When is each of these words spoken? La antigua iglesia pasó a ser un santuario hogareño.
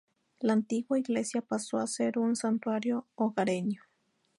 La 0.39 0.53
antigua 0.53 0.97
iglesia 0.97 1.43
pasó 1.43 1.77
a 1.77 1.85
ser 1.85 2.17
un 2.17 2.35
santuario 2.35 3.05
hogareño. 3.13 3.83